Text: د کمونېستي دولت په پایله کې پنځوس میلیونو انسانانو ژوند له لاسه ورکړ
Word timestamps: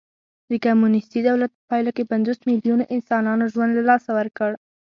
د 0.49 0.51
کمونېستي 0.65 1.19
دولت 1.29 1.51
په 1.57 1.61
پایله 1.69 1.91
کې 1.95 2.09
پنځوس 2.11 2.39
میلیونو 2.49 2.83
انسانانو 2.95 3.49
ژوند 3.53 3.71
له 3.77 3.83
لاسه 3.89 4.09
ورکړ 4.19 4.51